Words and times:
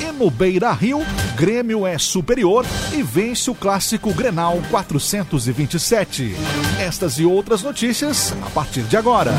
E 0.01 0.13
no 0.19 0.33
Beira 0.33 0.73
Rio, 0.73 1.07
Grêmio 1.37 1.87
é 1.87 1.97
superior 1.97 2.67
e 2.93 3.05
vence 3.05 3.49
o 3.53 3.55
clássico 3.55 4.13
Grenal 4.13 4.61
427. 4.69 6.35
Estas 6.81 7.21
e 7.21 7.25
outras 7.25 7.63
notícias 7.63 8.35
a 8.45 8.51
partir 8.51 8.83
de 8.83 8.97
agora. 8.97 9.33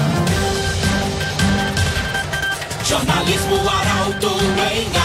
Jornalismo 2.86 3.56
Arauto 3.68 4.30
em. 4.72 5.05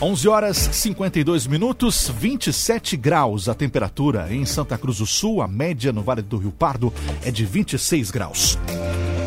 11 0.00 0.28
horas 0.28 0.56
52 0.56 1.48
minutos, 1.48 2.08
27 2.08 2.96
graus 2.96 3.48
a 3.48 3.54
temperatura 3.54 4.32
em 4.32 4.44
Santa 4.46 4.78
Cruz 4.78 4.98
do 4.98 5.06
Sul. 5.06 5.42
A 5.42 5.48
média 5.48 5.92
no 5.92 6.02
Vale 6.02 6.22
do 6.22 6.36
Rio 6.36 6.52
Pardo 6.52 6.94
é 7.24 7.32
de 7.32 7.44
26 7.44 8.12
graus. 8.12 8.56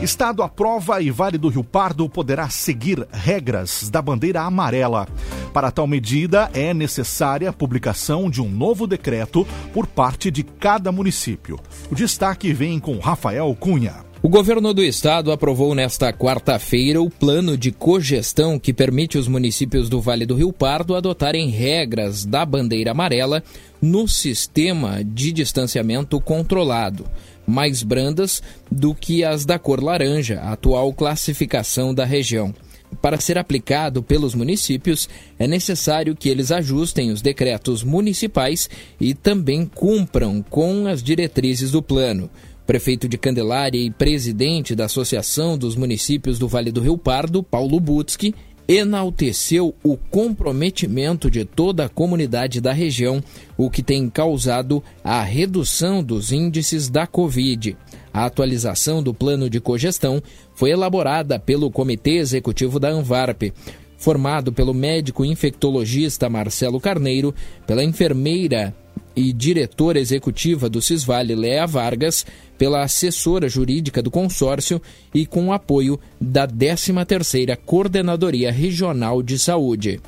Estado 0.02 0.41
aprova 0.41 1.02
e 1.02 1.11
Vale 1.11 1.38
do 1.38 1.50
Rio 1.50 1.63
Pardo 1.63 2.08
poderá 2.08 2.50
seguir 2.50 3.05
regras 3.11 3.89
da 3.89 4.02
bandeira 4.02 4.44
amarela. 4.44 5.09
Para 5.53 5.72
tal 5.72 5.86
medida, 5.86 6.50
é 6.53 6.73
necessária 6.73 7.50
a 7.50 7.53
publicação 7.53 8.30
de 8.30 8.41
um 8.41 8.50
novo 8.50 8.88
decreto 8.88 9.45
por 9.73 9.85
parte 9.85 10.31
de 10.31 10.41
cada 10.41 10.89
município. 10.89 11.59
O 11.91 11.95
destaque 11.95 12.53
vem 12.53 12.80
com 12.80 12.97
Rafael 12.97 13.53
Cunha. 13.59 14.10
O 14.23 14.30
governo 14.30 14.72
do 14.72 14.83
estado 14.83 15.31
aprovou 15.31 15.73
nesta 15.73 16.14
quarta-feira 16.14 17.02
o 17.02 17.09
plano 17.09 17.58
de 17.58 17.72
cogestão 17.72 18.59
que 18.59 18.72
permite 18.72 19.17
os 19.17 19.28
municípios 19.28 19.89
do 19.89 20.00
Vale 20.00 20.28
do 20.28 20.36
Rio 20.36 20.53
Pardo 20.53 20.94
adotarem 20.94 21.50
regras 21.50 22.23
da 22.23 22.45
bandeira 22.45 22.91
amarela 22.91 23.44
no 23.81 24.08
sistema 24.08 25.03
de 25.03 25.31
distanciamento 25.31 26.22
controlado, 26.22 27.08
mais 27.47 27.81
brandas 27.81 28.44
do 28.72 28.94
que 28.94 29.23
as 29.23 29.44
da 29.44 29.58
cor 29.58 29.83
laranja, 29.83 30.39
a 30.39 30.52
atual 30.52 30.94
classificação 30.94 31.91
da 31.91 32.06
região. 32.06 32.53
Para 33.02 33.19
ser 33.19 33.39
aplicado 33.39 34.03
pelos 34.03 34.35
municípios, 34.35 35.09
é 35.40 35.47
necessário 35.47 36.16
que 36.16 36.29
eles 36.29 36.51
ajustem 36.51 37.09
os 37.09 37.24
decretos 37.24 37.84
municipais 37.84 38.69
e 39.00 39.16
também 39.16 39.66
cumpram 39.66 40.44
com 40.47 40.85
as 40.85 41.01
diretrizes 41.01 41.72
do 41.72 41.81
plano 41.81 42.29
prefeito 42.71 43.05
de 43.05 43.17
Candelária 43.17 43.77
e 43.77 43.91
presidente 43.91 44.73
da 44.73 44.85
Associação 44.85 45.57
dos 45.57 45.75
Municípios 45.75 46.39
do 46.39 46.47
Vale 46.47 46.71
do 46.71 46.79
Rio 46.79 46.97
Pardo, 46.97 47.43
Paulo 47.43 47.77
Butski, 47.81 48.33
enalteceu 48.65 49.75
o 49.83 49.97
comprometimento 49.97 51.29
de 51.29 51.43
toda 51.43 51.83
a 51.83 51.89
comunidade 51.89 52.61
da 52.61 52.71
região, 52.71 53.21
o 53.57 53.69
que 53.69 53.83
tem 53.83 54.09
causado 54.09 54.81
a 55.03 55.21
redução 55.21 56.01
dos 56.01 56.31
índices 56.31 56.87
da 56.87 57.05
Covid. 57.05 57.75
A 58.13 58.23
atualização 58.23 59.03
do 59.03 59.13
plano 59.13 59.49
de 59.49 59.59
cogestão 59.59 60.23
foi 60.55 60.69
elaborada 60.69 61.38
pelo 61.38 61.69
Comitê 61.69 62.19
Executivo 62.19 62.79
da 62.79 62.89
Anvarp, 62.89 63.51
formado 63.97 64.53
pelo 64.53 64.73
médico 64.73 65.25
infectologista 65.25 66.29
Marcelo 66.29 66.79
Carneiro, 66.79 67.35
pela 67.67 67.83
enfermeira 67.83 68.73
e 69.16 69.33
diretora 69.33 69.99
executiva 69.99 70.69
do 70.69 70.81
Cisvale, 70.81 71.35
Léa 71.35 71.66
Vargas, 71.66 72.25
pela 72.57 72.83
assessora 72.83 73.49
jurídica 73.49 74.01
do 74.01 74.11
consórcio 74.11 74.81
e 75.13 75.25
com 75.25 75.47
o 75.47 75.53
apoio 75.53 75.99
da 76.19 76.47
13ª 76.47 77.57
Coordenadoria 77.57 78.51
Regional 78.51 79.23
de 79.23 79.39
Saúde. 79.39 80.00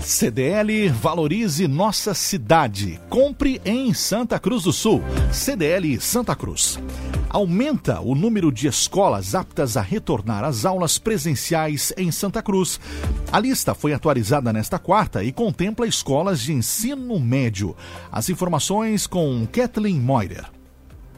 CDL 0.00 0.88
Valorize 0.88 1.68
Nossa 1.68 2.14
Cidade. 2.14 2.98
Compre 3.10 3.60
em 3.64 3.92
Santa 3.92 4.38
Cruz 4.38 4.62
do 4.62 4.72
Sul. 4.72 5.02
CDL 5.30 6.00
Santa 6.00 6.34
Cruz. 6.34 6.78
Aumenta 7.28 8.00
o 8.00 8.14
número 8.14 8.50
de 8.50 8.68
escolas 8.68 9.34
aptas 9.34 9.76
a 9.76 9.82
retornar 9.82 10.44
às 10.44 10.64
aulas 10.64 10.98
presenciais 10.98 11.92
em 11.94 12.10
Santa 12.10 12.40
Cruz. 12.40 12.80
A 13.30 13.38
lista 13.38 13.74
foi 13.74 13.92
atualizada 13.92 14.50
nesta 14.50 14.78
quarta 14.78 15.22
e 15.22 15.30
contempla 15.30 15.86
escolas 15.86 16.40
de 16.40 16.54
ensino 16.54 17.20
médio. 17.20 17.76
As 18.10 18.30
informações 18.30 18.47
com 19.06 19.46
Kathleen 19.46 20.00
Moider. 20.00 20.50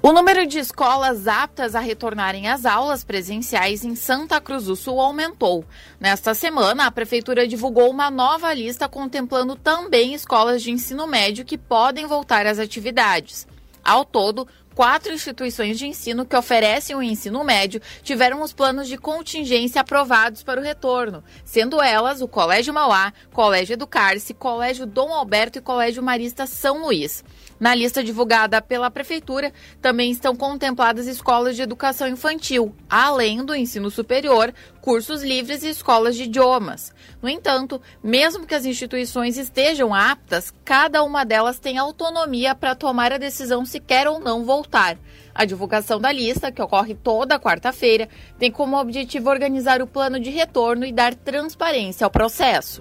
O 0.03 0.13
número 0.13 0.47
de 0.47 0.59
escolas 0.59 1.29
aptas 1.29 1.75
a 1.75 1.81
retornarem 1.81 2.49
às 2.49 2.65
aulas 2.65 3.05
presenciais 3.05 3.85
em 3.85 3.95
Santa 3.95 4.41
Cruz 4.41 4.65
do 4.65 4.75
Sul 4.75 4.99
aumentou. 4.99 5.65
Nesta 6.01 6.33
semana, 6.33 6.87
a 6.87 6.91
Prefeitura 6.91 7.47
divulgou 7.47 7.91
uma 7.91 8.11
nova 8.11 8.53
lista 8.55 8.89
contemplando 8.89 9.55
também 9.55 10.15
escolas 10.15 10.63
de 10.63 10.71
ensino 10.71 11.07
médio 11.07 11.45
que 11.45 11.59
podem 11.59 12.07
voltar 12.07 12.47
às 12.47 12.59
atividades. 12.59 13.47
Ao 13.85 14.05
todo, 14.05 14.49
quatro 14.75 15.13
instituições 15.13 15.79
de 15.79 15.87
ensino 15.87 16.25
que 16.25 16.37
oferecem 16.37 16.97
o 16.97 17.03
ensino 17.03 17.43
médio 17.45 17.81
tiveram 18.03 18.43
os 18.43 18.53
planos 18.53 18.89
de 18.89 18.97
contingência 18.97 19.81
aprovados 19.81 20.43
para 20.43 20.61
o 20.61 20.65
retorno, 20.65 21.23
sendo 21.45 21.83
elas 21.83 22.21
o 22.21 22.29
Colégio 22.29 22.73
Mauá, 22.73 23.13
Colégio 23.33 23.75
Educar-se, 23.75 24.35
Colégio 24.35 24.87
Dom 24.87 25.13
Alberto 25.13 25.59
e 25.59 25.63
Colégio 25.63 26.03
Marista 26.03 26.47
São 26.47 26.83
Luís. 26.83 27.25
Na 27.61 27.75
lista 27.75 28.03
divulgada 28.03 28.63
pela 28.63 28.91
Prefeitura, 28.91 29.53
também 29.83 30.11
estão 30.11 30.35
contempladas 30.35 31.07
escolas 31.07 31.57
de 31.57 31.63
educação 31.63 32.09
infantil, 32.09 32.75
além 32.89 33.45
do 33.45 33.55
ensino 33.55 33.91
superior, 33.91 34.55
cursos 34.81 35.23
livres 35.23 35.63
e 35.63 35.69
escolas 35.69 36.17
de 36.17 36.25
idiomas. 36.25 36.93
No 37.23 37.29
entanto, 37.29 37.81
mesmo 38.03 38.47
que 38.47 38.55
as 38.55 38.65
instituições 38.65 39.37
estejam 39.37 39.95
aptas, 39.95 40.53
cada 40.65 41.03
uma 41.03 41.25
delas 41.25 41.59
tem 41.59 41.79
autonomia 41.79 42.55
para 42.55 42.75
tomar 42.75 43.13
a 43.13 43.19
decisão 43.19 43.65
se 43.65 43.79
quer 43.79 44.09
ou 44.09 44.19
não 44.21 44.45
voltar. 44.45 44.99
A 45.35 45.45
divulgação 45.45 46.01
da 46.01 46.11
lista, 46.11 46.51
que 46.51 46.63
ocorre 46.63 46.95
toda 46.95 47.39
quarta-feira, 47.39 48.09
tem 48.39 48.51
como 48.51 48.79
objetivo 48.79 49.31
organizar 49.31 49.81
o 49.81 49.87
plano 49.87 50.19
de 50.19 50.31
retorno 50.31 50.85
e 50.85 50.93
dar 50.93 51.15
transparência 51.15 52.05
ao 52.05 52.11
processo. 52.11 52.81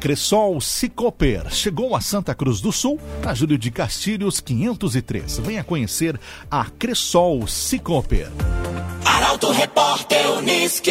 Cressol 0.00 0.60
Cicoper 0.60 1.50
chegou 1.50 1.96
a 1.96 2.00
Santa 2.00 2.32
Cruz 2.34 2.60
do 2.60 2.70
Sul, 2.70 3.00
na 3.24 3.34
Júlio 3.34 3.58
de 3.58 3.70
Castilhos 3.70 4.40
503. 4.40 5.38
Venha 5.40 5.64
conhecer 5.64 6.18
a 6.48 6.66
Cressol 6.66 7.46
Cicoper. 7.48 8.28
Arauto 9.28 9.50
Repórter 9.50 10.30
Uniski. 10.38 10.90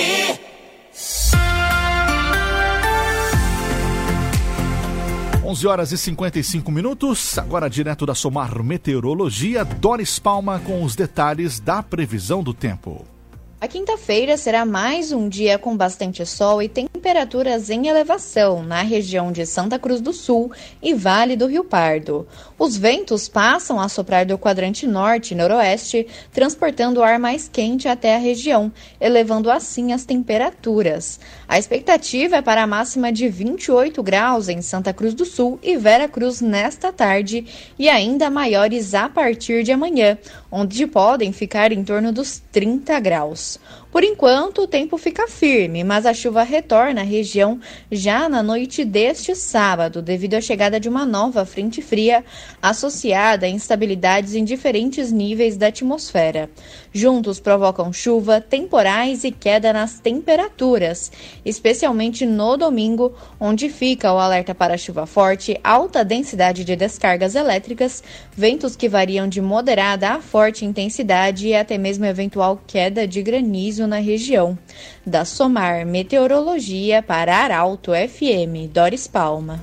Onze 5.44 5.68
horas 5.68 5.92
e 5.92 5.98
55 5.98 6.72
minutos, 6.72 7.36
agora 7.40 7.68
direto 7.68 8.06
da 8.06 8.14
Somar 8.14 8.62
Meteorologia, 8.62 9.66
Doris 9.66 10.20
Palma 10.20 10.60
com 10.60 10.84
os 10.84 10.96
detalhes 10.96 11.60
da 11.60 11.82
previsão 11.82 12.44
do 12.44 12.54
tempo. 12.54 13.17
A 13.60 13.68
quinta-feira 13.68 14.38
será 14.38 14.64
mais 14.64 15.12
um 15.12 15.28
dia 15.28 15.58
com 15.58 15.76
bastante 15.76 16.24
sol 16.28 16.62
e 16.62 16.70
temperaturas 16.70 17.72
em 17.72 17.88
elevação 17.88 18.62
na 18.62 18.84
região 18.84 19.32
de 19.32 19.48
Santa 19.48 19.80
Cruz 19.80 20.00
do 20.00 20.14
Sul 20.14 20.52
e 20.80 20.94
Vale 20.94 21.36
do 21.36 21.48
Rio 21.48 21.64
Pardo. 21.64 22.28
Os 22.60 22.78
ventos 22.78 23.28
passam 23.28 23.80
a 23.80 23.90
soprar 23.90 24.28
do 24.28 24.38
quadrante 24.38 24.86
norte 24.86 25.32
e 25.32 25.36
noroeste, 25.36 26.06
transportando 26.32 27.02
ar 27.02 27.18
mais 27.18 27.50
quente 27.50 27.88
até 27.88 28.14
a 28.14 28.20
região, 28.20 28.72
elevando 29.02 29.50
assim 29.50 29.92
as 29.92 30.06
temperaturas. 30.06 31.20
A 31.48 31.58
expectativa 31.58 32.36
é 32.36 32.42
para 32.44 32.62
a 32.62 32.68
máxima 32.68 33.12
de 33.12 33.28
28 33.28 34.04
graus 34.04 34.50
em 34.50 34.62
Santa 34.62 34.94
Cruz 34.94 35.16
do 35.16 35.26
Sul 35.26 35.58
e 35.64 35.76
Vera 35.78 36.08
Cruz 36.08 36.42
nesta 36.42 36.94
tarde 36.94 37.44
e 37.80 37.90
ainda 37.90 38.30
maiores 38.30 38.94
a 38.94 39.10
partir 39.10 39.64
de 39.64 39.72
amanhã, 39.72 40.16
onde 40.52 40.86
podem 40.86 41.32
ficar 41.32 41.72
em 41.72 41.84
torno 41.84 42.12
dos 42.12 42.40
30 42.52 43.00
graus. 43.00 43.47
books 43.48 43.58
Por 43.90 44.04
enquanto, 44.04 44.64
o 44.64 44.68
tempo 44.68 44.98
fica 44.98 45.30
firme, 45.30 45.82
mas 45.82 46.06
a 46.06 46.14
chuva 46.14 46.44
retorna 46.44 47.02
à 47.02 47.04
região 47.06 47.60
já 47.90 48.28
na 48.28 48.44
noite 48.44 48.84
deste 48.84 49.34
sábado, 49.34 50.02
devido 50.02 50.34
à 50.34 50.42
chegada 50.42 50.78
de 50.78 50.90
uma 50.90 51.06
nova 51.06 51.46
frente 51.46 51.82
fria 51.82 52.24
associada 52.62 53.46
a 53.46 53.50
instabilidades 53.50 54.36
em 54.36 54.44
diferentes 54.44 55.10
níveis 55.10 55.56
da 55.56 55.68
atmosfera. 55.68 56.50
Juntos 56.92 57.40
provocam 57.40 57.94
chuva, 57.94 58.42
temporais 58.42 59.24
e 59.24 59.32
queda 59.32 59.72
nas 59.72 60.00
temperaturas, 60.00 61.10
especialmente 61.46 62.26
no 62.26 62.58
domingo, 62.58 63.16
onde 63.40 63.70
fica 63.70 64.12
o 64.12 64.18
alerta 64.18 64.54
para 64.54 64.78
chuva 64.78 65.06
forte, 65.06 65.58
alta 65.64 66.04
densidade 66.04 66.66
de 66.66 66.76
descargas 66.76 67.36
elétricas, 67.36 68.04
ventos 68.36 68.76
que 68.76 68.90
variam 68.90 69.30
de 69.30 69.40
moderada 69.40 70.10
a 70.10 70.22
forte 70.22 70.66
intensidade 70.66 71.48
e 71.48 71.56
até 71.56 71.78
mesmo 71.78 72.06
eventual 72.06 72.62
queda 72.68 73.08
de 73.08 73.24
granizo 73.24 73.77
na 73.86 73.98
região. 73.98 74.58
Da 75.06 75.26
Somar 75.26 75.86
Meteorologia 75.86 77.04
para 77.04 77.38
Arauto 77.38 77.92
FM, 77.92 78.72
Doris 78.74 79.08
Palma. 79.08 79.62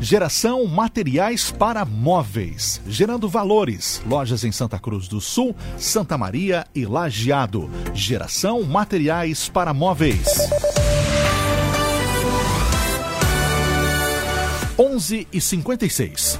Geração 0.00 0.66
Materiais 0.66 1.50
para 1.50 1.84
Móveis, 1.84 2.80
gerando 2.86 3.28
valores. 3.28 4.02
Lojas 4.06 4.44
em 4.44 4.52
Santa 4.52 4.78
Cruz 4.78 5.08
do 5.08 5.20
Sul, 5.20 5.54
Santa 5.78 6.18
Maria 6.18 6.66
e 6.74 6.84
Lajeado. 6.84 7.70
Geração 7.94 8.62
Materiais 8.62 9.48
para 9.48 9.72
Móveis. 9.72 10.48
11 14.78 15.26
e 15.32 15.40
56. 15.40 16.38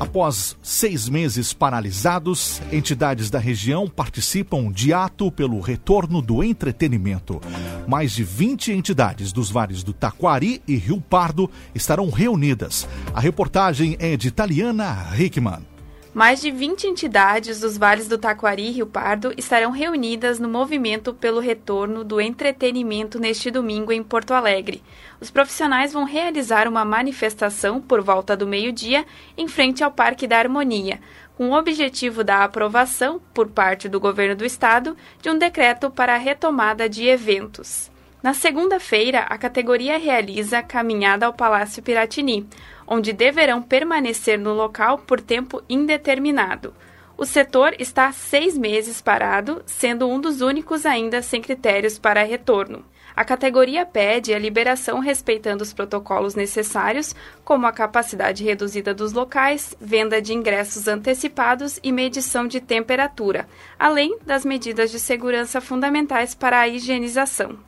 Após 0.00 0.56
seis 0.62 1.08
meses 1.08 1.52
paralisados, 1.52 2.62
entidades 2.70 3.30
da 3.30 3.38
região 3.40 3.88
participam 3.88 4.70
de 4.70 4.92
ato 4.92 5.30
pelo 5.30 5.60
retorno 5.60 6.22
do 6.22 6.44
entretenimento. 6.44 7.40
Mais 7.86 8.12
de 8.12 8.22
20 8.22 8.72
entidades 8.72 9.32
dos 9.32 9.50
vales 9.50 9.82
do 9.82 9.92
Taquari 9.92 10.62
e 10.68 10.76
Rio 10.76 11.00
Pardo 11.00 11.50
estarão 11.74 12.10
reunidas. 12.10 12.86
A 13.12 13.18
reportagem 13.18 13.96
é 13.98 14.16
de 14.16 14.30
Taliana 14.30 15.08
Hickman. 15.18 15.77
Mais 16.18 16.40
de 16.40 16.50
20 16.50 16.88
entidades 16.88 17.60
dos 17.60 17.78
vales 17.78 18.08
do 18.08 18.18
Taquari 18.18 18.66
e 18.66 18.70
Rio 18.72 18.88
Pardo 18.88 19.32
estarão 19.36 19.70
reunidas 19.70 20.40
no 20.40 20.48
movimento 20.48 21.14
pelo 21.14 21.38
retorno 21.38 22.02
do 22.02 22.20
entretenimento 22.20 23.20
neste 23.20 23.52
domingo 23.52 23.92
em 23.92 24.02
Porto 24.02 24.34
Alegre. 24.34 24.82
Os 25.20 25.30
profissionais 25.30 25.92
vão 25.92 26.02
realizar 26.02 26.66
uma 26.66 26.84
manifestação 26.84 27.80
por 27.80 28.02
volta 28.02 28.36
do 28.36 28.48
meio-dia 28.48 29.06
em 29.36 29.46
frente 29.46 29.84
ao 29.84 29.92
Parque 29.92 30.26
da 30.26 30.38
Harmonia, 30.38 30.98
com 31.36 31.50
o 31.50 31.56
objetivo 31.56 32.24
da 32.24 32.42
aprovação, 32.42 33.22
por 33.32 33.46
parte 33.50 33.88
do 33.88 34.00
governo 34.00 34.34
do 34.34 34.44
estado, 34.44 34.96
de 35.22 35.30
um 35.30 35.38
decreto 35.38 35.88
para 35.88 36.16
a 36.16 36.18
retomada 36.18 36.88
de 36.88 37.06
eventos. 37.06 37.92
Na 38.20 38.34
segunda-feira, 38.34 39.20
a 39.20 39.38
categoria 39.38 39.96
realiza 39.96 40.60
caminhada 40.60 41.26
ao 41.26 41.32
Palácio 41.32 41.80
Piratini, 41.80 42.48
onde 42.88 43.12
deverão 43.12 43.62
permanecer 43.62 44.38
no 44.38 44.54
local 44.54 44.98
por 44.98 45.20
tempo 45.20 45.62
indeterminado. 45.68 46.72
O 47.16 47.26
setor 47.26 47.74
está 47.78 48.10
seis 48.12 48.56
meses 48.56 49.00
parado, 49.02 49.62
sendo 49.66 50.08
um 50.08 50.20
dos 50.20 50.40
únicos 50.40 50.86
ainda 50.86 51.20
sem 51.20 51.42
critérios 51.42 51.98
para 51.98 52.22
retorno. 52.22 52.84
A 53.14 53.24
categoria 53.24 53.84
pede 53.84 54.32
a 54.32 54.38
liberação 54.38 55.00
respeitando 55.00 55.64
os 55.64 55.72
protocolos 55.72 56.36
necessários, 56.36 57.16
como 57.44 57.66
a 57.66 57.72
capacidade 57.72 58.44
reduzida 58.44 58.94
dos 58.94 59.12
locais, 59.12 59.74
venda 59.80 60.22
de 60.22 60.32
ingressos 60.32 60.86
antecipados 60.86 61.80
e 61.82 61.90
medição 61.90 62.46
de 62.46 62.60
temperatura, 62.60 63.48
além 63.76 64.16
das 64.24 64.44
medidas 64.44 64.92
de 64.92 65.00
segurança 65.00 65.60
fundamentais 65.60 66.32
para 66.32 66.60
a 66.60 66.68
higienização. 66.68 67.58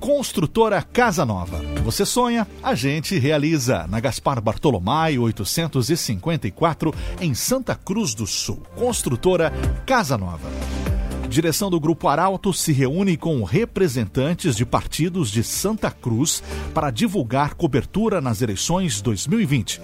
Construtora 0.00 0.82
Casa 0.82 1.24
Nova. 1.24 1.69
Você 1.90 2.06
sonha, 2.06 2.46
a 2.62 2.72
gente 2.76 3.18
realiza. 3.18 3.84
Na 3.88 3.98
Gaspar 3.98 4.40
Bartolomai 4.40 5.18
854, 5.18 6.94
em 7.20 7.34
Santa 7.34 7.74
Cruz 7.74 8.14
do 8.14 8.28
Sul. 8.28 8.62
Construtora 8.76 9.52
Casa 9.84 10.16
Nova. 10.16 10.48
Direção 11.28 11.68
do 11.68 11.80
Grupo 11.80 12.06
Arauto 12.06 12.52
se 12.52 12.70
reúne 12.72 13.16
com 13.16 13.42
representantes 13.42 14.54
de 14.54 14.64
partidos 14.64 15.32
de 15.32 15.42
Santa 15.42 15.90
Cruz 15.90 16.44
para 16.72 16.92
divulgar 16.92 17.54
cobertura 17.54 18.20
nas 18.20 18.40
eleições 18.40 19.02
2020. 19.02 19.80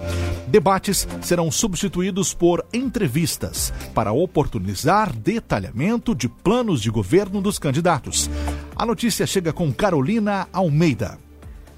Debates 0.47 1.09
serão 1.21 1.51
substituídos 1.51 2.33
por 2.33 2.65
entrevistas 2.73 3.73
para 3.93 4.13
oportunizar 4.13 5.13
detalhamento 5.13 6.15
de 6.15 6.29
planos 6.29 6.81
de 6.81 6.89
governo 6.89 7.43
dos 7.43 7.59
candidatos. 7.59 8.31
A 8.77 8.87
notícia 8.87 9.27
chega 9.27 9.53
com 9.53 9.73
Carolina 9.73 10.47
Almeida. 10.53 11.26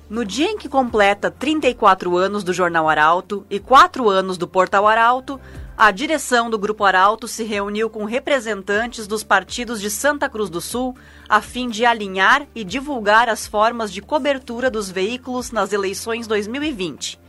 No 0.08 0.24
dia 0.24 0.46
em 0.46 0.56
que 0.56 0.70
completa 0.70 1.30
34 1.30 2.16
anos 2.16 2.42
do 2.42 2.50
Jornal 2.50 2.88
Arauto 2.88 3.44
e 3.50 3.60
4 3.60 4.08
anos 4.08 4.38
do 4.38 4.48
Portal 4.48 4.86
Arauto, 4.86 5.38
a 5.76 5.90
direção 5.90 6.48
do 6.48 6.58
Grupo 6.58 6.82
Arauto 6.84 7.28
se 7.28 7.44
reuniu 7.44 7.90
com 7.90 8.06
representantes 8.06 9.06
dos 9.06 9.22
partidos 9.22 9.82
de 9.82 9.90
Santa 9.90 10.26
Cruz 10.26 10.48
do 10.48 10.62
Sul 10.62 10.96
a 11.28 11.42
fim 11.42 11.68
de 11.68 11.84
alinhar 11.84 12.46
e 12.54 12.64
divulgar 12.64 13.28
as 13.28 13.46
formas 13.46 13.92
de 13.92 14.00
cobertura 14.00 14.70
dos 14.70 14.90
veículos 14.90 15.52
nas 15.52 15.74
eleições 15.74 16.26
2020. 16.26 17.20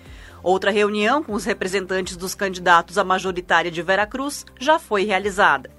Outra 0.42 0.72
reunião 0.72 1.22
com 1.22 1.34
os 1.34 1.44
representantes 1.44 2.16
dos 2.16 2.34
candidatos 2.34 2.98
à 2.98 3.04
majoritária 3.04 3.70
de 3.70 3.82
Veracruz 3.82 4.46
já 4.58 4.80
foi 4.80 5.04
realizada. 5.04 5.70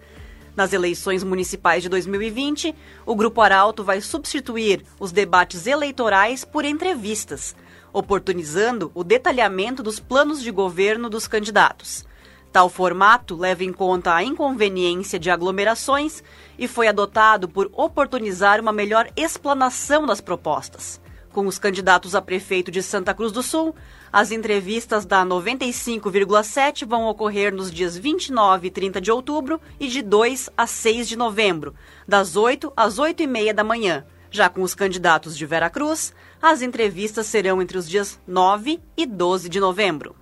Nas 0.61 0.75
eleições 0.75 1.25
municipais 1.25 1.83
de 1.83 1.89
2020, 1.89 2.75
o 3.07 3.17
Grupo 3.17 3.41
Arauto 3.41 3.83
vai 3.83 3.99
substituir 4.03 4.85
os 5.01 5.11
debates 5.11 5.67
eleitorais 5.67 6.45
por 6.45 6.67
entrevistas, 6.67 7.57
oportunizando 7.95 8.93
o 8.95 9.03
detalhamento 9.03 9.83
dos 9.83 9.99
planos 9.99 10.43
de 10.43 10.51
governo 10.51 11.09
dos 11.09 11.27
candidatos. 11.27 12.05
Tal 12.53 12.69
formato 12.69 13.35
leva 13.37 13.65
em 13.65 13.73
conta 13.73 14.15
a 14.15 14.23
inconveniência 14.23 15.19
de 15.19 15.31
aglomerações 15.31 16.23
e 16.59 16.69
foi 16.69 16.89
adotado 16.89 17.49
por 17.49 17.71
oportunizar 17.73 18.61
uma 18.61 18.71
melhor 18.71 19.09
explanação 19.17 20.05
das 20.05 20.21
propostas. 20.21 21.01
Com 21.32 21.47
os 21.47 21.59
candidatos 21.59 22.17
a 22.17 22.21
prefeito 22.21 22.73
de 22.73 22.82
Santa 22.82 23.15
Cruz 23.15 23.31
do 23.31 23.43
Sul, 23.43 23.75
as 24.12 24.32
entrevistas 24.32 25.06
da 25.06 25.25
95,7 25.25 26.85
vão 26.85 27.06
ocorrer 27.06 27.55
nos 27.55 27.71
dias 27.71 27.97
29 27.97 28.67
e 28.67 28.71
30 28.71 29.00
de 29.00 29.12
outubro 29.12 29.61
e 29.79 29.87
de 29.87 30.03
2 30.03 30.50
a 30.56 30.67
6 30.67 31.09
de 31.09 31.17
novembro, 31.17 31.73
das 32.07 32.35
8 32.35 32.73
às 32.76 32.99
8 32.99 33.23
e 33.23 33.26
meia 33.28 33.55
da 33.55 33.62
manhã. 33.62 34.05
Já 34.28 34.49
com 34.49 34.62
os 34.62 34.75
candidatos 34.75 35.37
de 35.37 35.47
Vera 35.47 35.71
Cruz, 35.71 36.12
as 36.43 36.62
entrevistas 36.62 37.26
serão 37.26 37.62
entre 37.62 37.78
os 37.78 37.88
dias 37.88 38.19
9 38.26 38.81
e 38.97 39.07
12 39.07 39.49
de 39.49 39.61
novembro. 39.61 40.16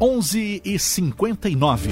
11 0.00 0.60
e 0.64 0.78
59. 0.78 1.88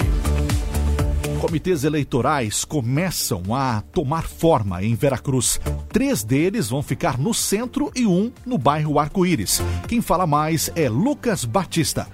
Comitês 1.41 1.85
eleitorais 1.85 2.67
começam 2.67 3.55
a 3.55 3.81
tomar 3.81 4.25
forma 4.29 4.85
em 4.85 4.95
Veracruz. 4.95 5.59
Três 5.91 6.23
deles 6.23 6.69
vão 6.69 6.83
ficar 6.83 7.19
no 7.19 7.33
centro 7.33 7.91
e 7.97 8.07
um 8.07 8.31
no 8.45 8.59
bairro 8.59 8.99
Arco-Íris. 8.99 9.63
Quem 9.89 10.03
fala 10.03 10.27
mais 10.27 10.71
é 10.77 10.87
Lucas 10.87 11.47
Batista. 11.47 12.07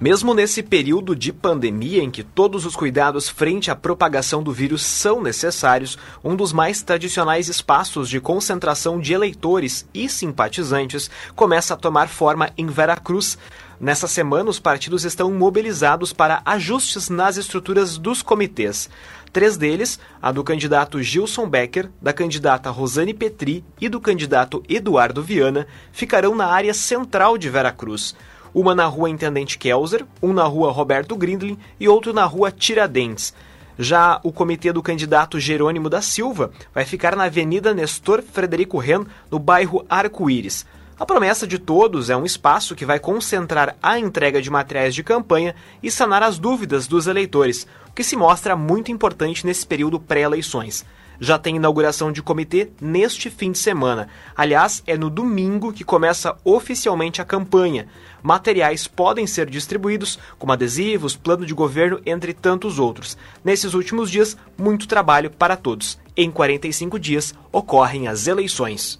Mesmo 0.00 0.32
nesse 0.32 0.62
período 0.62 1.16
de 1.16 1.32
pandemia 1.32 2.04
em 2.04 2.08
que 2.08 2.22
todos 2.22 2.64
os 2.64 2.76
cuidados 2.76 3.28
frente 3.28 3.68
à 3.68 3.74
propagação 3.74 4.44
do 4.44 4.52
vírus 4.52 4.82
são 4.82 5.20
necessários, 5.20 5.98
um 6.22 6.36
dos 6.36 6.52
mais 6.52 6.80
tradicionais 6.80 7.48
espaços 7.48 8.08
de 8.08 8.20
concentração 8.20 9.00
de 9.00 9.12
eleitores 9.12 9.88
e 9.92 10.08
simpatizantes 10.08 11.10
começa 11.34 11.74
a 11.74 11.76
tomar 11.76 12.06
forma 12.06 12.50
em 12.56 12.68
Veracruz. 12.68 13.36
Nessa 13.80 14.08
semana, 14.08 14.50
os 14.50 14.58
partidos 14.58 15.04
estão 15.04 15.32
mobilizados 15.32 16.12
para 16.12 16.42
ajustes 16.44 17.08
nas 17.08 17.36
estruturas 17.36 17.96
dos 17.96 18.22
comitês. 18.22 18.90
Três 19.32 19.56
deles, 19.56 20.00
a 20.20 20.32
do 20.32 20.42
candidato 20.42 21.00
Gilson 21.00 21.48
Becker, 21.48 21.88
da 22.02 22.12
candidata 22.12 22.70
Rosane 22.70 23.14
Petri 23.14 23.64
e 23.80 23.88
do 23.88 24.00
candidato 24.00 24.64
Eduardo 24.68 25.22
Viana, 25.22 25.64
ficarão 25.92 26.34
na 26.34 26.46
área 26.46 26.74
central 26.74 27.38
de 27.38 27.48
Veracruz. 27.48 28.16
Uma 28.52 28.74
na 28.74 28.86
rua 28.86 29.10
Intendente 29.10 29.56
Kelzer, 29.56 30.04
um 30.20 30.32
na 30.32 30.42
rua 30.44 30.72
Roberto 30.72 31.14
Grindlin 31.14 31.56
e 31.78 31.88
outro 31.88 32.12
na 32.12 32.24
rua 32.24 32.50
Tiradentes. 32.50 33.32
Já 33.78 34.18
o 34.24 34.32
comitê 34.32 34.72
do 34.72 34.82
candidato 34.82 35.38
Jerônimo 35.38 35.88
da 35.88 36.02
Silva 36.02 36.50
vai 36.74 36.84
ficar 36.84 37.14
na 37.14 37.24
Avenida 37.24 37.72
Nestor 37.72 38.22
Frederico 38.22 38.78
Ren, 38.78 39.04
no 39.30 39.38
bairro 39.38 39.86
Arco-Íris. 39.88 40.66
A 40.98 41.06
promessa 41.06 41.46
de 41.46 41.60
todos 41.60 42.10
é 42.10 42.16
um 42.16 42.24
espaço 42.24 42.74
que 42.74 42.84
vai 42.84 42.98
concentrar 42.98 43.76
a 43.80 44.00
entrega 44.00 44.42
de 44.42 44.50
materiais 44.50 44.92
de 44.92 45.04
campanha 45.04 45.54
e 45.80 45.92
sanar 45.92 46.24
as 46.24 46.40
dúvidas 46.40 46.88
dos 46.88 47.06
eleitores, 47.06 47.68
o 47.88 47.92
que 47.92 48.02
se 48.02 48.16
mostra 48.16 48.56
muito 48.56 48.90
importante 48.90 49.46
nesse 49.46 49.64
período 49.64 50.00
pré-eleições. 50.00 50.84
Já 51.20 51.38
tem 51.38 51.54
inauguração 51.54 52.10
de 52.10 52.20
comitê 52.20 52.70
neste 52.80 53.30
fim 53.30 53.52
de 53.52 53.58
semana. 53.58 54.08
Aliás, 54.36 54.82
é 54.88 54.96
no 54.96 55.08
domingo 55.08 55.72
que 55.72 55.84
começa 55.84 56.36
oficialmente 56.44 57.22
a 57.22 57.24
campanha. 57.24 57.86
Materiais 58.20 58.88
podem 58.88 59.26
ser 59.26 59.48
distribuídos, 59.48 60.18
como 60.36 60.52
adesivos, 60.52 61.14
plano 61.14 61.46
de 61.46 61.54
governo, 61.54 62.00
entre 62.04 62.32
tantos 62.32 62.80
outros. 62.80 63.16
Nesses 63.44 63.72
últimos 63.72 64.10
dias, 64.10 64.36
muito 64.56 64.88
trabalho 64.88 65.30
para 65.30 65.56
todos. 65.56 65.96
Em 66.16 66.28
45 66.28 66.98
dias, 66.98 67.32
ocorrem 67.52 68.08
as 68.08 68.26
eleições. 68.26 68.98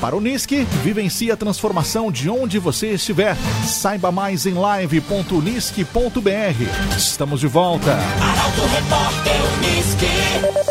Para 0.00 0.16
o 0.16 0.18
Unisque, 0.18 0.66
vivencie 0.82 1.30
a 1.30 1.36
transformação 1.36 2.10
de 2.10 2.28
onde 2.28 2.58
você 2.58 2.94
estiver. 2.94 3.36
Saiba 3.64 4.10
mais 4.10 4.44
em 4.44 4.54
live.unisque.br. 4.54 6.96
Estamos 6.96 7.38
de 7.38 7.46
volta. 7.46 7.92
Arauto 7.92 8.62
Repórter 8.74 9.40
Unisque. 9.58 10.63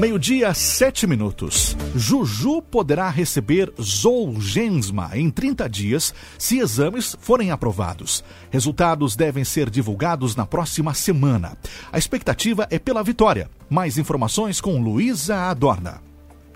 Meio-dia, 0.00 0.54
sete 0.54 1.06
minutos. 1.06 1.76
Juju 1.94 2.62
poderá 2.62 3.10
receber 3.10 3.70
Zolgensma 3.78 5.10
em 5.12 5.28
30 5.28 5.68
dias 5.68 6.14
se 6.38 6.58
exames 6.58 7.14
forem 7.20 7.50
aprovados. 7.50 8.24
Resultados 8.50 9.14
devem 9.14 9.44
ser 9.44 9.68
divulgados 9.68 10.34
na 10.34 10.46
próxima 10.46 10.94
semana. 10.94 11.54
A 11.92 11.98
expectativa 11.98 12.66
é 12.70 12.78
pela 12.78 13.02
vitória. 13.02 13.50
Mais 13.68 13.98
informações 13.98 14.58
com 14.58 14.80
Luísa 14.80 15.36
Adorna. 15.36 16.00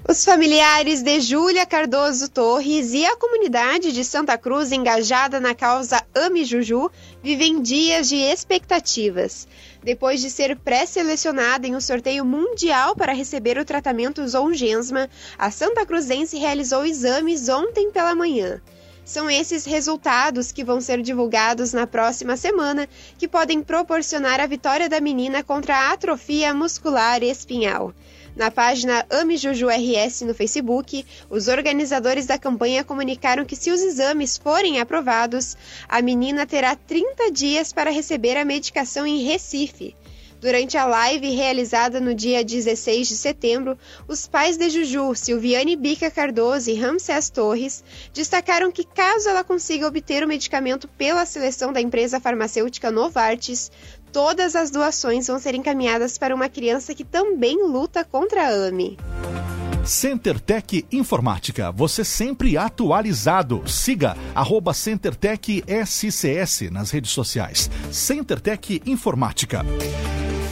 Os 0.08 0.24
familiares 0.24 1.02
de 1.02 1.20
Júlia 1.20 1.66
Cardoso 1.66 2.30
Torres 2.30 2.94
e 2.94 3.04
a 3.04 3.16
comunidade 3.16 3.92
de 3.92 4.04
Santa 4.04 4.38
Cruz 4.38 4.72
engajada 4.72 5.38
na 5.38 5.54
causa 5.54 6.02
Ame 6.14 6.46
Juju 6.46 6.90
vivem 7.22 7.60
dias 7.60 8.08
de 8.08 8.16
expectativas. 8.16 9.46
Depois 9.84 10.22
de 10.22 10.30
ser 10.30 10.56
pré-selecionada 10.56 11.66
em 11.66 11.76
um 11.76 11.80
sorteio 11.80 12.24
mundial 12.24 12.96
para 12.96 13.12
receber 13.12 13.58
o 13.58 13.66
tratamento 13.66 14.26
Zongensma, 14.26 15.10
a 15.36 15.50
Santa 15.50 15.84
Cruzense 15.84 16.38
realizou 16.38 16.86
exames 16.86 17.50
ontem 17.50 17.90
pela 17.90 18.14
manhã. 18.14 18.62
São 19.04 19.28
esses 19.28 19.66
resultados 19.66 20.50
que 20.50 20.64
vão 20.64 20.80
ser 20.80 21.02
divulgados 21.02 21.74
na 21.74 21.86
próxima 21.86 22.34
semana 22.34 22.88
que 23.18 23.28
podem 23.28 23.62
proporcionar 23.62 24.40
a 24.40 24.46
vitória 24.46 24.88
da 24.88 25.02
menina 25.02 25.44
contra 25.44 25.76
a 25.76 25.92
atrofia 25.92 26.54
muscular 26.54 27.22
espinhal. 27.22 27.92
Na 28.36 28.50
página 28.50 29.06
Ame 29.10 29.36
Juju 29.36 29.68
RS 29.68 30.22
no 30.22 30.34
Facebook, 30.34 31.06
os 31.30 31.46
organizadores 31.46 32.26
da 32.26 32.36
campanha 32.36 32.82
comunicaram 32.82 33.44
que 33.44 33.54
se 33.54 33.70
os 33.70 33.80
exames 33.80 34.36
forem 34.36 34.80
aprovados, 34.80 35.56
a 35.88 36.02
menina 36.02 36.44
terá 36.44 36.74
30 36.74 37.30
dias 37.30 37.72
para 37.72 37.92
receber 37.92 38.36
a 38.36 38.44
medicação 38.44 39.06
em 39.06 39.22
Recife. 39.22 39.94
Durante 40.44 40.76
a 40.76 40.84
live 40.84 41.30
realizada 41.30 41.98
no 41.98 42.14
dia 42.14 42.44
16 42.44 43.08
de 43.08 43.16
setembro, 43.16 43.78
os 44.06 44.26
pais 44.26 44.58
de 44.58 44.68
Juju, 44.68 45.14
Silviane 45.14 45.74
Bica 45.74 46.10
Cardoso 46.10 46.68
e 46.68 46.74
Ramsés 46.74 47.30
Torres, 47.30 47.82
destacaram 48.12 48.70
que 48.70 48.84
caso 48.84 49.26
ela 49.30 49.42
consiga 49.42 49.86
obter 49.86 50.22
o 50.22 50.28
medicamento 50.28 50.86
pela 50.86 51.24
seleção 51.24 51.72
da 51.72 51.80
empresa 51.80 52.20
farmacêutica 52.20 52.90
Novartis, 52.90 53.72
todas 54.14 54.54
as 54.54 54.71
doações 54.71 55.26
vão 55.26 55.40
ser 55.40 55.56
encaminhadas 55.56 56.16
para 56.16 56.33
uma 56.33 56.49
criança 56.49 56.94
que 56.94 57.02
também 57.02 57.66
luta 57.66 58.04
contra 58.04 58.47
a 58.47 58.68
AME. 58.68 58.97
CenterTech 59.85 60.87
Informática, 60.92 61.73
você 61.73 62.04
sempre 62.04 62.56
atualizado. 62.56 63.64
Siga 63.66 64.16
arroba 64.33 64.73
CenterTech 64.73 65.64
SCS 65.66 66.71
nas 66.71 66.90
redes 66.90 67.11
sociais. 67.11 67.68
CenterTech 67.90 68.80
Informática. 68.87 69.62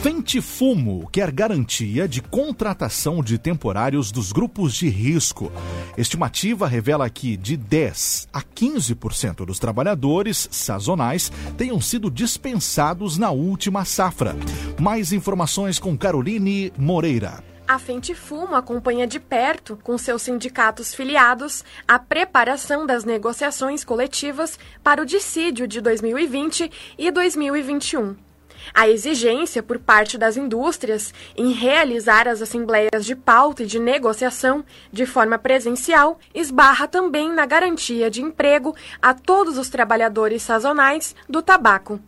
Fente 0.03 0.41
Fumo 0.41 1.07
quer 1.09 1.31
garantia 1.31 2.09
de 2.09 2.21
contratação 2.21 3.23
de 3.23 3.37
temporários 3.37 4.11
dos 4.11 4.33
grupos 4.33 4.73
de 4.73 4.89
risco. 4.89 5.49
Estimativa 5.97 6.67
revela 6.67 7.09
que 7.09 7.37
de 7.37 7.55
10 7.55 8.27
a 8.33 8.41
15% 8.41 9.45
dos 9.45 9.59
trabalhadores 9.59 10.49
sazonais 10.51 11.31
tenham 11.57 11.79
sido 11.79 12.11
dispensados 12.11 13.17
na 13.17 13.31
última 13.31 13.85
safra. 13.85 14.35
Mais 14.77 15.13
informações 15.13 15.79
com 15.79 15.97
Caroline 15.97 16.73
Moreira. 16.77 17.41
A 17.65 17.79
Fente 17.79 18.13
Fumo 18.13 18.55
acompanha 18.55 19.07
de 19.07 19.21
perto, 19.21 19.79
com 19.81 19.97
seus 19.97 20.23
sindicatos 20.23 20.93
filiados, 20.93 21.63
a 21.87 21.97
preparação 21.97 22.85
das 22.85 23.05
negociações 23.05 23.85
coletivas 23.85 24.59
para 24.83 25.01
o 25.01 25.05
dissídio 25.05 25.65
de 25.65 25.79
2020 25.79 26.69
e 26.97 27.09
2021. 27.09 28.32
A 28.71 28.87
exigência 28.87 29.63
por 29.63 29.79
parte 29.79 30.17
das 30.17 30.37
indústrias 30.37 31.13
em 31.35 31.51
realizar 31.51 32.27
as 32.27 32.41
assembleias 32.41 33.03
de 33.03 33.15
pauta 33.15 33.63
e 33.63 33.65
de 33.65 33.79
negociação 33.79 34.63
de 34.91 35.05
forma 35.05 35.39
presencial 35.39 36.19
esbarra 36.33 36.87
também 36.87 37.31
na 37.31 37.45
garantia 37.45 38.11
de 38.11 38.21
emprego 38.21 38.75
a 39.01 39.13
todos 39.13 39.57
os 39.57 39.69
trabalhadores 39.69 40.43
sazonais 40.43 41.15
do 41.27 41.41
tabaco. 41.41 41.99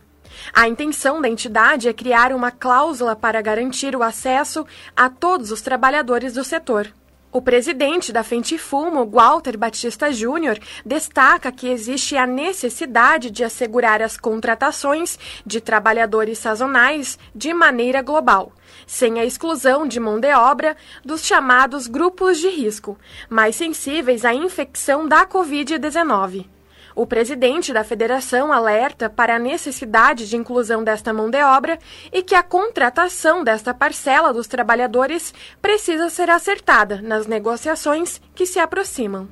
A 0.52 0.68
intenção 0.68 1.20
da 1.20 1.28
entidade 1.28 1.88
é 1.88 1.92
criar 1.92 2.32
uma 2.32 2.50
cláusula 2.50 3.16
para 3.16 3.40
garantir 3.40 3.96
o 3.96 4.02
acesso 4.02 4.66
a 4.94 5.08
todos 5.08 5.50
os 5.50 5.60
trabalhadores 5.60 6.34
do 6.34 6.44
setor. 6.44 6.92
O 7.36 7.42
presidente 7.42 8.14
da 8.14 8.24
Fumo, 8.24 9.04
Walter 9.04 9.58
Batista 9.58 10.10
Júnior, 10.10 10.58
destaca 10.86 11.52
que 11.52 11.68
existe 11.68 12.16
a 12.16 12.26
necessidade 12.26 13.30
de 13.30 13.44
assegurar 13.44 14.00
as 14.00 14.16
contratações 14.16 15.18
de 15.44 15.60
trabalhadores 15.60 16.38
sazonais 16.38 17.18
de 17.34 17.52
maneira 17.52 18.00
global, 18.00 18.54
sem 18.86 19.20
a 19.20 19.24
exclusão 19.26 19.86
de 19.86 20.00
mão 20.00 20.18
de 20.18 20.32
obra 20.32 20.78
dos 21.04 21.26
chamados 21.26 21.86
grupos 21.86 22.38
de 22.38 22.48
risco, 22.48 22.98
mais 23.28 23.54
sensíveis 23.54 24.24
à 24.24 24.32
infecção 24.32 25.06
da 25.06 25.26
Covid-19. 25.26 26.55
O 26.96 27.06
presidente 27.06 27.74
da 27.74 27.84
federação 27.84 28.50
alerta 28.50 29.10
para 29.10 29.36
a 29.36 29.38
necessidade 29.38 30.26
de 30.26 30.34
inclusão 30.34 30.82
desta 30.82 31.12
mão 31.12 31.28
de 31.28 31.42
obra 31.42 31.78
e 32.10 32.22
que 32.22 32.34
a 32.34 32.42
contratação 32.42 33.44
desta 33.44 33.74
parcela 33.74 34.32
dos 34.32 34.46
trabalhadores 34.46 35.34
precisa 35.60 36.08
ser 36.08 36.30
acertada 36.30 37.02
nas 37.02 37.26
negociações 37.26 38.18
que 38.34 38.46
se 38.46 38.58
aproximam. 38.58 39.28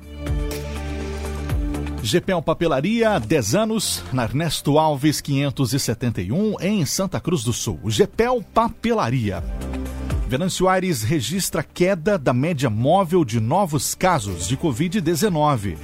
GPL 2.03 2.43
Papelaria, 2.43 3.19
10 3.19 3.55
anos, 3.55 4.03
na 4.13 4.25
Ernesto 4.25 4.77
Alves 4.77 5.19
571, 5.19 6.57
em 6.61 6.85
Santa 6.85 7.19
Cruz 7.19 7.43
do 7.43 7.51
Sul. 7.51 7.79
GPL 7.87 8.43
Papelaria. 8.53 9.43
Venâncio 10.27 10.69
Aires 10.69 11.01
registra 11.01 11.63
queda 11.63 12.15
da 12.15 12.31
média 12.31 12.69
móvel 12.69 13.25
de 13.25 13.39
novos 13.39 13.95
casos 13.95 14.47
de 14.47 14.55
Covid-19. 14.55 15.77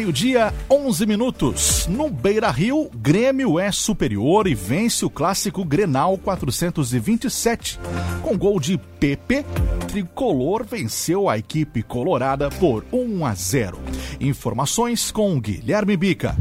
Meio-dia, 0.06 0.54
11 0.70 1.04
minutos. 1.08 1.88
No 1.88 2.12
Beira 2.12 2.52
Rio, 2.52 2.92
Grêmio 2.94 3.60
é 3.60 3.72
superior 3.72 4.46
e 4.46 4.54
vence 4.54 5.04
o 5.04 5.10
clássico 5.10 5.66
Grenal 5.66 6.16
427. 6.20 7.80
Com 8.22 8.38
gol 8.38 8.60
de 8.60 8.78
Pepe, 9.00 9.44
Tricolor 9.88 10.64
venceu 10.64 11.28
a 11.28 11.40
equipe 11.40 11.82
colorada 11.82 12.52
por 12.52 12.86
1 12.94 13.26
a 13.26 13.34
0. 13.34 13.80
Informações 14.22 15.10
com 15.10 15.40
Guilherme 15.40 15.98
Bica. 15.98 16.38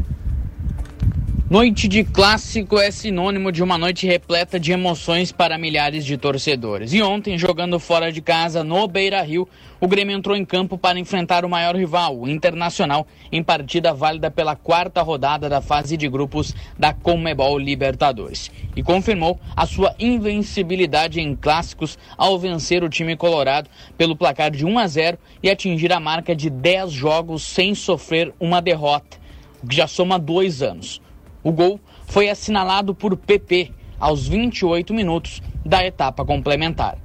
Noite 1.47 1.87
de 1.87 2.03
clássico 2.03 2.79
é 2.79 2.89
sinônimo 2.89 3.51
de 3.51 3.61
uma 3.61 3.77
noite 3.77 4.07
repleta 4.07 4.59
de 4.59 4.71
emoções 4.71 5.31
para 5.31 5.59
milhares 5.59 6.03
de 6.03 6.17
torcedores. 6.17 6.91
E 6.91 7.03
ontem, 7.03 7.37
jogando 7.37 7.79
fora 7.79 8.11
de 8.11 8.19
casa 8.19 8.63
no 8.63 8.87
Beira 8.87 9.21
Rio, 9.21 9.47
o 9.79 9.87
Grêmio 9.87 10.17
entrou 10.17 10.35
em 10.35 10.43
campo 10.43 10.75
para 10.75 10.97
enfrentar 10.97 11.45
o 11.45 11.49
maior 11.49 11.75
rival, 11.75 12.19
o 12.19 12.27
Internacional, 12.27 13.05
em 13.31 13.43
partida 13.43 13.93
válida 13.93 14.31
pela 14.31 14.55
quarta 14.55 15.03
rodada 15.03 15.47
da 15.47 15.61
fase 15.61 15.95
de 15.95 16.09
grupos 16.09 16.51
da 16.79 16.95
Conmebol 16.95 17.59
Libertadores. 17.59 18.49
E 18.75 18.81
confirmou 18.81 19.39
a 19.55 19.67
sua 19.67 19.93
invencibilidade 19.99 21.21
em 21.21 21.35
clássicos 21.35 21.95
ao 22.17 22.39
vencer 22.39 22.83
o 22.83 22.89
time 22.89 23.15
colorado 23.15 23.69
pelo 23.95 24.15
placar 24.15 24.49
de 24.49 24.65
1 24.65 24.79
a 24.79 24.87
0 24.87 25.19
e 25.43 25.51
atingir 25.51 25.93
a 25.93 25.99
marca 25.99 26.35
de 26.35 26.49
10 26.49 26.91
jogos 26.91 27.43
sem 27.43 27.75
sofrer 27.75 28.33
uma 28.39 28.59
derrota, 28.59 29.19
o 29.61 29.67
que 29.67 29.75
já 29.75 29.85
soma 29.85 30.17
dois 30.17 30.63
anos. 30.63 31.04
O 31.45 31.51
gol 31.51 31.79
foi 32.07 32.27
assinalado 32.27 32.95
por 32.95 33.15
PP 33.15 33.71
aos 33.99 34.27
28 34.27 34.91
minutos 34.95 35.43
da 35.63 35.85
etapa 35.85 36.25
complementar. 36.25 36.97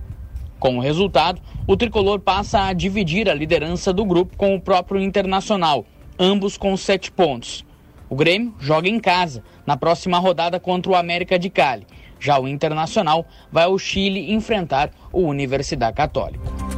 Com 0.59 0.79
o 0.79 0.81
resultado, 0.81 1.43
o 1.67 1.77
tricolor 1.77 2.21
passa 2.21 2.65
a 2.65 2.73
dividir 2.73 3.29
a 3.29 3.35
liderança 3.35 3.93
do 3.93 4.03
grupo 4.03 4.39
com 4.39 4.55
o 4.55 4.61
próprio 4.61 4.99
Internacional, 4.99 5.85
ambos 6.19 6.57
com 6.57 6.75
sete 6.75 7.13
pontos. 7.13 7.67
O 8.09 8.17
Grêmio 8.17 8.55
joga 8.59 8.89
em 8.89 8.99
casa, 8.99 9.45
na 9.67 9.77
próxima 9.77 10.19
rodada 10.19 10.59
contra 10.59 10.91
o 10.91 10.97
América 10.97 11.39
de 11.39 11.51
Cali. 11.51 11.87
Já 12.19 12.41
o 12.41 12.49
Internacional 12.49 13.27
vai 13.53 13.65
ao 13.65 13.79
Chile 13.79 14.33
enfrentar 14.33 14.91
o 15.13 15.21
Universidade 15.21 15.97
Católica. 15.97 16.70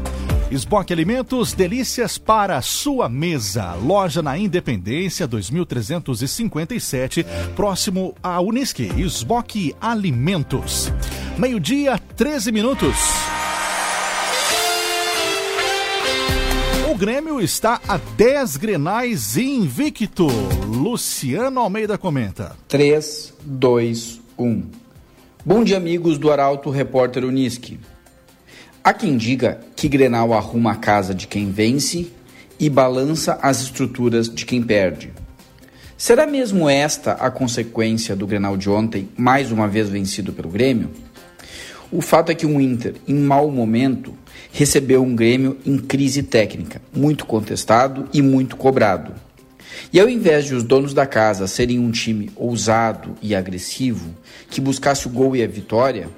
Esboque 0.52 0.92
Alimentos, 0.92 1.54
delícias 1.54 2.18
para 2.18 2.60
sua 2.60 3.08
mesa. 3.08 3.72
Loja 3.72 4.20
na 4.20 4.36
Independência 4.36 5.26
2357, 5.26 7.24
próximo 7.56 8.14
à 8.22 8.38
Unisque. 8.38 8.92
Esboque 8.98 9.74
Alimentos. 9.80 10.92
Meio-dia, 11.38 11.98
13 11.98 12.52
minutos. 12.52 12.94
O 16.90 16.94
Grêmio 16.96 17.40
está 17.40 17.80
a 17.88 17.96
10 17.96 18.58
grenais 18.58 19.38
invicto. 19.38 20.26
Luciano 20.66 21.60
Almeida 21.60 21.96
comenta. 21.96 22.54
3, 22.68 23.32
2, 23.40 24.20
1. 24.36 24.62
Bom 25.46 25.64
dia, 25.64 25.78
amigos 25.78 26.18
do 26.18 26.30
Arauto 26.30 26.68
Repórter 26.68 27.24
Unisque. 27.24 27.80
Há 28.84 28.92
quem 28.92 29.16
diga 29.16 29.60
que 29.76 29.88
Grenal 29.88 30.34
arruma 30.34 30.72
a 30.72 30.76
casa 30.76 31.14
de 31.14 31.28
quem 31.28 31.52
vence 31.52 32.10
e 32.58 32.68
balança 32.68 33.38
as 33.40 33.62
estruturas 33.62 34.28
de 34.28 34.44
quem 34.44 34.60
perde. 34.60 35.12
Será 35.96 36.26
mesmo 36.26 36.68
esta 36.68 37.12
a 37.12 37.30
consequência 37.30 38.16
do 38.16 38.26
Grenal 38.26 38.56
de 38.56 38.68
ontem, 38.68 39.08
mais 39.16 39.52
uma 39.52 39.68
vez 39.68 39.88
vencido 39.88 40.32
pelo 40.32 40.48
Grêmio? 40.48 40.90
O 41.92 42.00
fato 42.00 42.32
é 42.32 42.34
que 42.34 42.44
o 42.44 42.60
Inter, 42.60 42.94
em 43.06 43.14
mau 43.14 43.48
momento, 43.52 44.14
recebeu 44.50 45.00
um 45.04 45.14
Grêmio 45.14 45.58
em 45.64 45.78
crise 45.78 46.24
técnica, 46.24 46.82
muito 46.92 47.24
contestado 47.24 48.08
e 48.12 48.20
muito 48.20 48.56
cobrado. 48.56 49.14
E 49.92 50.00
ao 50.00 50.08
invés 50.08 50.46
de 50.46 50.56
os 50.56 50.64
donos 50.64 50.92
da 50.92 51.06
casa 51.06 51.46
serem 51.46 51.78
um 51.78 51.92
time 51.92 52.32
ousado 52.34 53.14
e 53.22 53.32
agressivo, 53.32 54.12
que 54.50 54.60
buscasse 54.60 55.06
o 55.06 55.10
gol 55.10 55.36
e 55.36 55.42
a 55.42 55.46
vitória, 55.46 56.08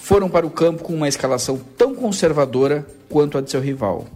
foram 0.00 0.30
para 0.30 0.46
o 0.46 0.50
campo 0.50 0.82
com 0.82 0.94
uma 0.94 1.06
escalação 1.06 1.60
tão 1.76 1.94
conservadora 1.94 2.86
quanto 3.08 3.36
a 3.36 3.40
de 3.40 3.50
seu 3.50 3.60
rival. 3.60 4.06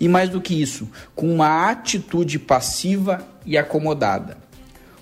E 0.00 0.08
mais 0.08 0.30
do 0.30 0.40
que 0.40 0.60
isso, 0.60 0.88
com 1.14 1.32
uma 1.32 1.70
atitude 1.70 2.38
passiva 2.38 3.24
e 3.44 3.56
acomodada. 3.56 4.38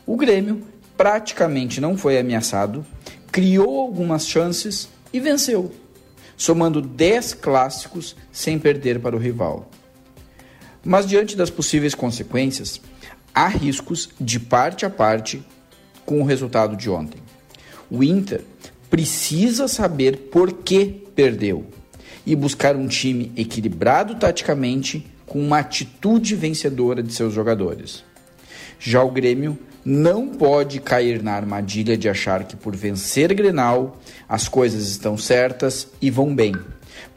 O 0.04 0.16
Grêmio 0.16 0.66
praticamente 0.96 1.80
não 1.80 1.96
foi 1.96 2.18
ameaçado, 2.18 2.84
criou 3.30 3.80
algumas 3.80 4.26
chances 4.26 4.88
e 5.12 5.20
venceu. 5.20 5.72
somando 6.36 6.80
10 6.80 7.34
clássicos 7.34 8.14
sem 8.30 8.60
perder 8.60 9.00
para 9.00 9.16
o 9.16 9.18
rival. 9.18 9.68
Mas 10.84 11.04
diante 11.04 11.36
das 11.36 11.50
possíveis 11.50 11.96
consequências, 11.96 12.80
há 13.34 13.48
riscos 13.48 14.10
de 14.20 14.38
parte 14.38 14.86
a 14.86 14.90
parte 14.90 15.44
com 16.06 16.20
o 16.20 16.24
resultado 16.24 16.76
de 16.76 16.88
ontem. 16.88 17.20
O 17.90 18.04
Inter 18.04 18.44
precisa 18.90 19.68
saber 19.68 20.28
por 20.30 20.52
que 20.52 20.86
perdeu 21.14 21.66
e 22.26 22.36
buscar 22.36 22.76
um 22.76 22.86
time 22.86 23.32
equilibrado 23.36 24.14
taticamente 24.16 25.06
com 25.26 25.40
uma 25.40 25.58
atitude 25.58 26.34
vencedora 26.34 27.02
de 27.02 27.12
seus 27.12 27.32
jogadores. 27.32 28.04
Já 28.78 29.02
o 29.02 29.10
Grêmio 29.10 29.58
não 29.84 30.28
pode 30.28 30.80
cair 30.80 31.22
na 31.22 31.32
armadilha 31.32 31.96
de 31.96 32.08
achar 32.08 32.44
que 32.44 32.56
por 32.56 32.76
vencer 32.76 33.32
Grenal 33.34 33.98
as 34.28 34.48
coisas 34.48 34.88
estão 34.88 35.16
certas 35.16 35.88
e 36.00 36.10
vão 36.10 36.34
bem. 36.34 36.54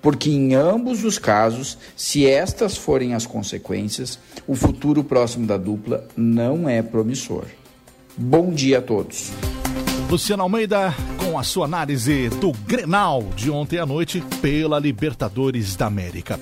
Porque 0.02 0.30
em 0.30 0.56
ambos 0.56 1.04
os 1.04 1.20
casos, 1.20 1.78
se 1.96 2.26
estas 2.26 2.78
forem 2.78 3.14
as 3.14 3.26
consequências, 3.26 4.18
o 4.48 4.56
futuro 4.56 5.04
próximo 5.04 5.46
da 5.46 5.58
dupla 5.58 6.08
não 6.16 6.68
é 6.68 6.82
promissor. 6.82 7.46
Bom 8.18 8.52
dia 8.52 8.80
a 8.80 8.82
todos. 8.82 9.32
Luciano 10.12 10.44
Almeida 10.44 10.94
com 11.24 11.40
a 11.40 11.44
sua 11.44 11.64
análise 11.64 12.28
do 12.28 12.52
Grenal 12.52 13.24
de 13.34 13.50
ontem 13.50 13.80
à 13.80 13.86
noite 13.86 14.22
pela 14.42 14.78
Libertadores 14.78 15.74
da 15.78 15.86
América. 15.86 16.38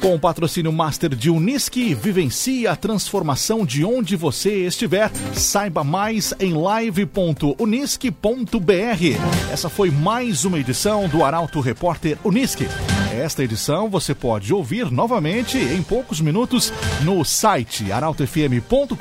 Com 0.00 0.14
o 0.14 0.18
patrocínio 0.18 0.72
Master 0.72 1.14
de 1.14 1.28
Unisque, 1.28 1.92
vivencie 1.92 2.66
a 2.66 2.74
transformação 2.74 3.66
de 3.66 3.84
onde 3.84 4.16
você 4.16 4.66
estiver. 4.66 5.10
Saiba 5.34 5.84
mais 5.84 6.32
em 6.40 6.54
live.unisque.br. 6.54 9.52
Essa 9.52 9.68
foi 9.68 9.90
mais 9.90 10.46
uma 10.46 10.58
edição 10.58 11.06
do 11.08 11.22
Arauto 11.22 11.60
Repórter 11.60 12.16
Unisque. 12.24 12.66
Esta 13.12 13.44
edição 13.44 13.90
você 13.90 14.14
pode 14.14 14.54
ouvir 14.54 14.90
novamente 14.90 15.58
em 15.58 15.82
poucos 15.82 16.20
minutos 16.20 16.72
no 17.02 17.22
site 17.24 17.92
arautofm.com.br, 17.92 18.96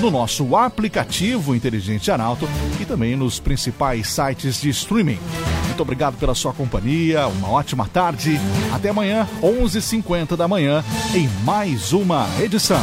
no 0.00 0.10
nosso 0.10 0.56
aplicativo 0.56 1.54
inteligente 1.54 2.10
Arauto 2.10 2.48
e 2.80 2.84
também 2.84 3.14
nos 3.14 3.38
principais 3.38 4.08
sites 4.08 4.60
de 4.60 4.70
streaming. 4.70 5.20
Muito 5.66 5.80
obrigado 5.80 6.16
pela 6.16 6.34
sua 6.34 6.52
companhia, 6.52 7.28
uma 7.28 7.50
ótima 7.50 7.86
tarde. 7.86 8.40
Até 8.72 8.88
amanhã, 8.88 9.28
11h50 9.40 10.36
da 10.36 10.48
manhã, 10.48 10.84
em 11.14 11.28
mais 11.44 11.92
uma 11.92 12.26
edição. 12.40 12.82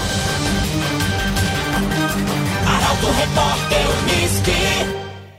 Arauto 2.66 3.12
Repórter. 3.12 3.78